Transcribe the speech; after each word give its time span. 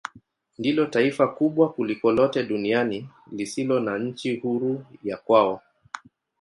Ndilo 0.59 0.85
taifa 0.85 1.27
kubwa 1.27 1.73
kuliko 1.73 2.11
lote 2.11 2.43
duniani 2.43 3.09
lisilo 3.31 3.79
na 3.79 3.99
nchi 3.99 4.35
huru 4.35 4.85
ya 5.03 5.17
kwao. 5.17 5.61